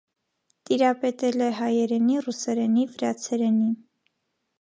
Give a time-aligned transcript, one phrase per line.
[0.67, 3.69] Տիրապետել է հայերենի, ռուսերենի, վրացերենի։